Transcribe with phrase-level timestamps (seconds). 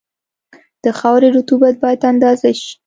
[0.83, 2.73] د خاورې رطوبت باید اندازه شي